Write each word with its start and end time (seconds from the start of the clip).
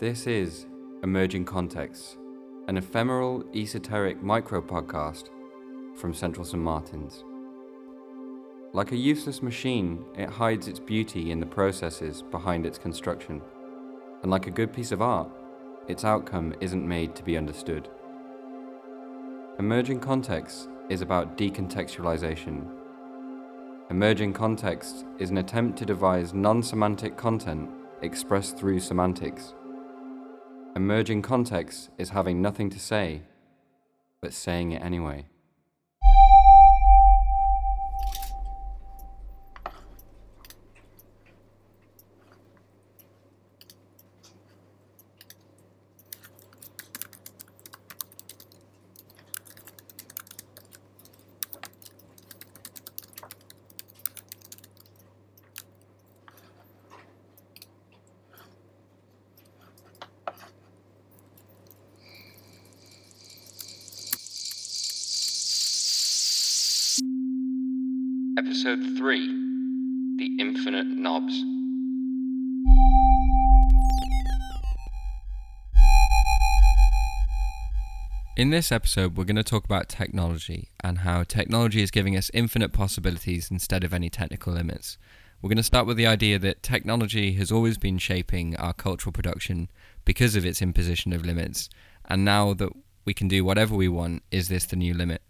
This 0.00 0.26
is 0.26 0.64
Emerging 1.02 1.44
Contexts, 1.44 2.16
an 2.68 2.78
ephemeral, 2.78 3.44
esoteric 3.54 4.22
micro 4.22 4.62
podcast 4.62 5.28
from 5.94 6.14
Central 6.14 6.42
St. 6.42 6.62
Martin's. 6.62 7.22
Like 8.72 8.92
a 8.92 8.96
useless 8.96 9.42
machine, 9.42 10.02
it 10.16 10.30
hides 10.30 10.68
its 10.68 10.78
beauty 10.78 11.30
in 11.30 11.38
the 11.38 11.44
processes 11.44 12.22
behind 12.30 12.64
its 12.64 12.78
construction. 12.78 13.42
And 14.22 14.30
like 14.30 14.46
a 14.46 14.50
good 14.50 14.72
piece 14.72 14.90
of 14.90 15.02
art, 15.02 15.28
its 15.86 16.02
outcome 16.02 16.54
isn't 16.62 16.88
made 16.88 17.14
to 17.16 17.22
be 17.22 17.36
understood. 17.36 17.90
Emerging 19.58 20.00
Contexts 20.00 20.66
is 20.88 21.02
about 21.02 21.36
decontextualization. 21.36 22.66
Emerging 23.90 24.32
Context 24.32 25.04
is 25.18 25.28
an 25.28 25.36
attempt 25.36 25.78
to 25.78 25.84
devise 25.84 26.32
non 26.32 26.62
semantic 26.62 27.18
content 27.18 27.68
expressed 28.00 28.56
through 28.56 28.80
semantics. 28.80 29.52
Emerging 30.76 31.20
Context 31.20 31.90
is 31.98 32.10
having 32.10 32.40
nothing 32.40 32.70
to 32.70 32.78
say, 32.78 33.22
but 34.22 34.32
saying 34.32 34.70
it 34.70 34.82
anyway. 34.82 35.26
Episode 68.40 68.96
3 68.96 70.16
The 70.16 70.36
Infinite 70.40 70.86
Knobs. 70.86 71.44
In 78.38 78.48
this 78.48 78.72
episode, 78.72 79.18
we're 79.18 79.24
going 79.24 79.36
to 79.36 79.44
talk 79.44 79.66
about 79.66 79.90
technology 79.90 80.70
and 80.82 81.00
how 81.00 81.22
technology 81.22 81.82
is 81.82 81.90
giving 81.90 82.16
us 82.16 82.30
infinite 82.32 82.72
possibilities 82.72 83.50
instead 83.50 83.84
of 83.84 83.92
any 83.92 84.08
technical 84.08 84.54
limits. 84.54 84.96
We're 85.42 85.50
going 85.50 85.58
to 85.58 85.62
start 85.62 85.86
with 85.86 85.98
the 85.98 86.06
idea 86.06 86.38
that 86.38 86.62
technology 86.62 87.34
has 87.34 87.52
always 87.52 87.76
been 87.76 87.98
shaping 87.98 88.56
our 88.56 88.72
cultural 88.72 89.12
production 89.12 89.68
because 90.06 90.34
of 90.34 90.46
its 90.46 90.62
imposition 90.62 91.12
of 91.12 91.26
limits, 91.26 91.68
and 92.06 92.24
now 92.24 92.54
that 92.54 92.72
we 93.04 93.12
can 93.12 93.28
do 93.28 93.44
whatever 93.44 93.74
we 93.74 93.88
want, 93.88 94.22
is 94.30 94.48
this 94.48 94.64
the 94.64 94.76
new 94.76 94.94
limit? 94.94 95.20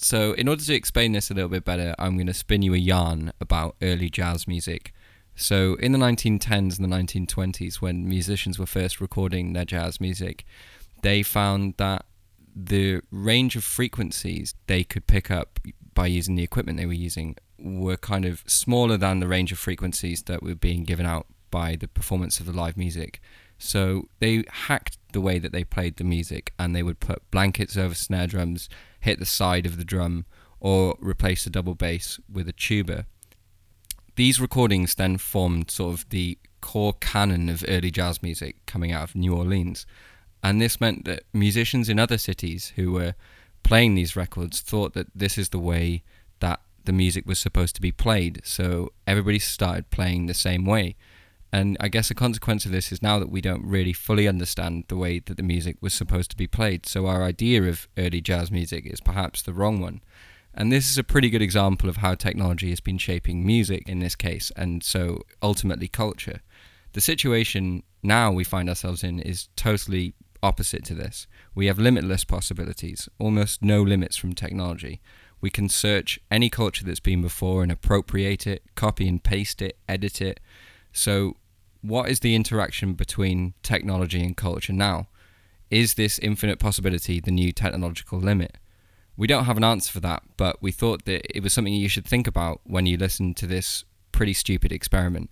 So, 0.00 0.32
in 0.34 0.46
order 0.46 0.62
to 0.62 0.74
explain 0.74 1.10
this 1.10 1.28
a 1.28 1.34
little 1.34 1.48
bit 1.50 1.64
better, 1.64 1.92
I'm 1.98 2.14
going 2.14 2.28
to 2.28 2.34
spin 2.34 2.62
you 2.62 2.72
a 2.72 2.78
yarn 2.78 3.32
about 3.40 3.74
early 3.82 4.08
jazz 4.08 4.46
music. 4.46 4.94
So, 5.34 5.74
in 5.74 5.90
the 5.90 5.98
1910s 5.98 6.78
and 6.78 6.84
the 6.90 6.96
1920s, 6.96 7.76
when 7.76 8.08
musicians 8.08 8.60
were 8.60 8.66
first 8.66 9.00
recording 9.00 9.54
their 9.54 9.64
jazz 9.64 10.00
music, 10.00 10.44
they 11.02 11.24
found 11.24 11.74
that 11.78 12.06
the 12.54 13.00
range 13.10 13.56
of 13.56 13.64
frequencies 13.64 14.54
they 14.68 14.84
could 14.84 15.08
pick 15.08 15.32
up 15.32 15.58
by 15.94 16.06
using 16.06 16.36
the 16.36 16.44
equipment 16.44 16.78
they 16.78 16.86
were 16.86 16.92
using 16.92 17.34
were 17.58 17.96
kind 17.96 18.24
of 18.24 18.44
smaller 18.46 18.96
than 18.96 19.18
the 19.18 19.26
range 19.26 19.50
of 19.50 19.58
frequencies 19.58 20.22
that 20.22 20.44
were 20.44 20.54
being 20.54 20.84
given 20.84 21.06
out 21.06 21.26
by 21.50 21.74
the 21.74 21.88
performance 21.88 22.38
of 22.38 22.46
the 22.46 22.52
live 22.52 22.76
music. 22.76 23.20
So 23.58 24.08
they 24.20 24.44
hacked 24.48 24.98
the 25.12 25.20
way 25.20 25.38
that 25.38 25.52
they 25.52 25.64
played 25.64 25.96
the 25.96 26.04
music 26.04 26.52
and 26.58 26.74
they 26.74 26.82
would 26.82 27.00
put 27.00 27.28
blankets 27.30 27.76
over 27.76 27.94
snare 27.94 28.28
drums, 28.28 28.68
hit 29.00 29.18
the 29.18 29.26
side 29.26 29.66
of 29.66 29.76
the 29.76 29.84
drum, 29.84 30.26
or 30.60 30.96
replace 31.00 31.44
the 31.44 31.50
double 31.50 31.74
bass 31.74 32.18
with 32.32 32.48
a 32.48 32.52
tuba. 32.52 33.06
These 34.16 34.40
recordings 34.40 34.94
then 34.94 35.18
formed 35.18 35.70
sort 35.70 35.94
of 35.94 36.08
the 36.08 36.38
core 36.60 36.94
canon 36.94 37.48
of 37.48 37.64
early 37.68 37.90
jazz 37.90 38.22
music 38.22 38.56
coming 38.66 38.92
out 38.92 39.04
of 39.04 39.14
New 39.14 39.36
Orleans. 39.36 39.86
And 40.42 40.60
this 40.60 40.80
meant 40.80 41.04
that 41.04 41.24
musicians 41.32 41.88
in 41.88 41.98
other 41.98 42.18
cities 42.18 42.72
who 42.76 42.92
were 42.92 43.14
playing 43.62 43.94
these 43.94 44.16
records 44.16 44.60
thought 44.60 44.94
that 44.94 45.06
this 45.14 45.38
is 45.38 45.50
the 45.50 45.58
way 45.58 46.02
that 46.40 46.60
the 46.84 46.92
music 46.92 47.26
was 47.26 47.38
supposed 47.38 47.74
to 47.76 47.80
be 47.80 47.92
played. 47.92 48.40
So 48.44 48.92
everybody 49.06 49.38
started 49.38 49.90
playing 49.90 50.26
the 50.26 50.34
same 50.34 50.64
way. 50.64 50.96
And 51.52 51.76
I 51.80 51.88
guess 51.88 52.10
a 52.10 52.14
consequence 52.14 52.66
of 52.66 52.72
this 52.72 52.92
is 52.92 53.02
now 53.02 53.18
that 53.18 53.30
we 53.30 53.40
don't 53.40 53.64
really 53.64 53.94
fully 53.94 54.28
understand 54.28 54.84
the 54.88 54.96
way 54.96 55.18
that 55.20 55.36
the 55.36 55.42
music 55.42 55.76
was 55.80 55.94
supposed 55.94 56.30
to 56.30 56.36
be 56.36 56.46
played. 56.46 56.84
So 56.84 57.06
our 57.06 57.22
idea 57.22 57.62
of 57.62 57.88
early 57.96 58.20
jazz 58.20 58.50
music 58.50 58.84
is 58.86 59.00
perhaps 59.00 59.40
the 59.40 59.54
wrong 59.54 59.80
one. 59.80 60.02
And 60.52 60.72
this 60.72 60.90
is 60.90 60.98
a 60.98 61.04
pretty 61.04 61.30
good 61.30 61.40
example 61.40 61.88
of 61.88 61.98
how 61.98 62.14
technology 62.14 62.70
has 62.70 62.80
been 62.80 62.98
shaping 62.98 63.46
music 63.46 63.88
in 63.88 64.00
this 64.00 64.16
case, 64.16 64.50
and 64.56 64.82
so 64.82 65.22
ultimately 65.40 65.88
culture. 65.88 66.40
The 66.94 67.00
situation 67.00 67.84
now 68.02 68.32
we 68.32 68.44
find 68.44 68.68
ourselves 68.68 69.04
in 69.04 69.20
is 69.20 69.48
totally 69.56 70.14
opposite 70.42 70.84
to 70.86 70.94
this. 70.94 71.26
We 71.54 71.66
have 71.66 71.78
limitless 71.78 72.24
possibilities, 72.24 73.08
almost 73.18 73.62
no 73.62 73.82
limits 73.82 74.16
from 74.16 74.34
technology. 74.34 75.00
We 75.40 75.50
can 75.50 75.68
search 75.68 76.18
any 76.30 76.50
culture 76.50 76.84
that's 76.84 77.00
been 77.00 77.22
before 77.22 77.62
and 77.62 77.70
appropriate 77.70 78.46
it, 78.46 78.62
copy 78.74 79.06
and 79.08 79.22
paste 79.22 79.62
it, 79.62 79.78
edit 79.88 80.20
it. 80.20 80.40
So, 80.92 81.36
what 81.80 82.08
is 82.08 82.20
the 82.20 82.34
interaction 82.34 82.94
between 82.94 83.54
technology 83.62 84.22
and 84.22 84.36
culture 84.36 84.72
now? 84.72 85.08
Is 85.70 85.94
this 85.94 86.18
infinite 86.18 86.58
possibility 86.58 87.20
the 87.20 87.30
new 87.30 87.52
technological 87.52 88.18
limit? 88.18 88.56
We 89.16 89.26
don't 89.26 89.44
have 89.44 89.56
an 89.56 89.64
answer 89.64 89.92
for 89.92 90.00
that, 90.00 90.22
but 90.36 90.62
we 90.62 90.72
thought 90.72 91.04
that 91.04 91.36
it 91.36 91.42
was 91.42 91.52
something 91.52 91.74
you 91.74 91.88
should 91.88 92.06
think 92.06 92.26
about 92.26 92.60
when 92.64 92.86
you 92.86 92.96
listen 92.96 93.34
to 93.34 93.46
this 93.46 93.84
pretty 94.12 94.32
stupid 94.32 94.72
experiment. 94.72 95.30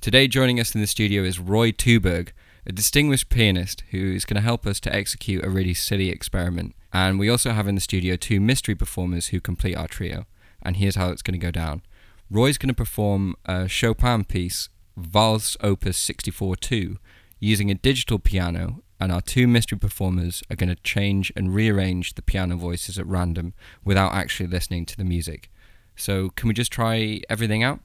Today, 0.00 0.28
joining 0.28 0.60
us 0.60 0.74
in 0.74 0.80
the 0.80 0.86
studio 0.86 1.22
is 1.22 1.38
Roy 1.38 1.72
Tuberg, 1.72 2.30
a 2.66 2.72
distinguished 2.72 3.28
pianist 3.28 3.82
who 3.90 4.12
is 4.12 4.24
going 4.24 4.36
to 4.36 4.40
help 4.40 4.66
us 4.66 4.78
to 4.80 4.94
execute 4.94 5.44
a 5.44 5.50
really 5.50 5.74
silly 5.74 6.08
experiment. 6.10 6.74
And 6.92 7.18
we 7.18 7.28
also 7.28 7.50
have 7.50 7.66
in 7.66 7.74
the 7.74 7.80
studio 7.80 8.16
two 8.16 8.40
mystery 8.40 8.74
performers 8.74 9.28
who 9.28 9.40
complete 9.40 9.74
our 9.74 9.88
trio. 9.88 10.26
And 10.62 10.76
here's 10.76 10.96
how 10.96 11.10
it's 11.10 11.22
going 11.22 11.38
to 11.38 11.46
go 11.46 11.50
down 11.50 11.82
Roy's 12.30 12.58
going 12.58 12.68
to 12.68 12.74
perform 12.74 13.36
a 13.46 13.68
Chopin 13.68 14.24
piece, 14.24 14.68
Valse 14.98 15.56
Opus 15.60 15.96
64 15.96 16.56
2, 16.56 16.98
using 17.40 17.70
a 17.70 17.74
digital 17.74 18.18
piano. 18.18 18.82
And 19.00 19.12
our 19.12 19.20
two 19.20 19.46
mystery 19.46 19.78
performers 19.78 20.42
are 20.50 20.56
going 20.56 20.70
to 20.70 20.82
change 20.82 21.32
and 21.36 21.54
rearrange 21.54 22.14
the 22.14 22.22
piano 22.22 22.56
voices 22.56 22.98
at 22.98 23.06
random 23.06 23.54
without 23.84 24.12
actually 24.12 24.48
listening 24.48 24.86
to 24.86 24.96
the 24.96 25.04
music. 25.04 25.50
So, 25.94 26.30
can 26.30 26.48
we 26.48 26.54
just 26.54 26.72
try 26.72 27.20
everything 27.28 27.62
out? 27.62 27.78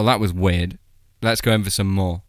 Well, 0.00 0.06
that 0.06 0.18
was 0.18 0.32
weird. 0.32 0.78
Let's 1.20 1.42
go 1.42 1.52
in 1.52 1.62
for 1.62 1.68
some 1.68 1.88
more. 1.88 2.22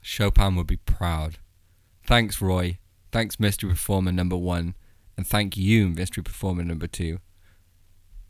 Chopin 0.00 0.56
would 0.56 0.66
be 0.66 0.76
proud. 0.76 1.38
Thanks, 2.06 2.40
Roy. 2.40 2.78
Thanks, 3.12 3.38
Mystery 3.38 3.70
Performer 3.70 4.12
number 4.12 4.36
one. 4.36 4.74
And 5.16 5.26
thank 5.26 5.56
you, 5.56 5.88
Mystery 5.88 6.22
Performer 6.22 6.64
number 6.64 6.86
two. 6.86 7.18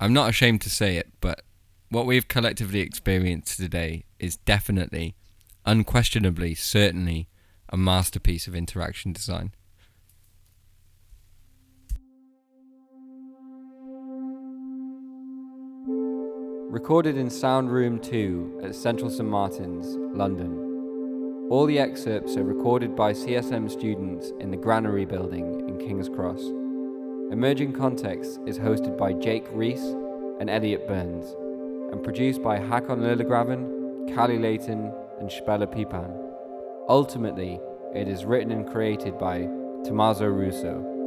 I'm 0.00 0.12
not 0.12 0.30
ashamed 0.30 0.62
to 0.62 0.70
say 0.70 0.96
it, 0.96 1.08
but 1.20 1.42
what 1.90 2.06
we've 2.06 2.28
collectively 2.28 2.80
experienced 2.80 3.58
today 3.58 4.04
is 4.18 4.36
definitely, 4.36 5.14
unquestionably, 5.66 6.54
certainly 6.54 7.28
a 7.68 7.76
masterpiece 7.76 8.46
of 8.46 8.54
interaction 8.54 9.12
design. 9.12 9.52
Recorded 16.70 17.16
in 17.16 17.28
Sound 17.30 17.72
Room 17.72 17.98
2 17.98 18.60
at 18.62 18.76
Central 18.76 19.10
St 19.10 19.28
Martin's, 19.28 19.96
London. 20.16 21.48
All 21.50 21.66
the 21.66 21.80
excerpts 21.80 22.36
are 22.36 22.44
recorded 22.44 22.94
by 22.94 23.12
CSM 23.12 23.68
students 23.68 24.30
in 24.38 24.52
the 24.52 24.56
Granary 24.56 25.04
building 25.04 25.68
in 25.68 25.78
King's 25.78 26.08
Cross. 26.08 26.42
Emerging 27.32 27.72
Context 27.72 28.38
is 28.46 28.56
hosted 28.56 28.96
by 28.96 29.12
Jake 29.14 29.46
Reese 29.50 29.82
and 30.38 30.48
Elliot 30.48 30.86
Burns, 30.86 31.34
and 31.92 32.04
produced 32.04 32.40
by 32.40 32.60
Hakon 32.60 33.00
Lillegraven, 33.00 34.14
Callie 34.14 34.38
Layton, 34.38 34.94
and 35.18 35.28
Spella 35.28 35.66
Pipan. 35.66 36.14
Ultimately, 36.88 37.58
it 37.96 38.06
is 38.06 38.24
written 38.24 38.52
and 38.52 38.70
created 38.70 39.18
by 39.18 39.40
Tommaso 39.84 40.26
Russo. 40.26 40.99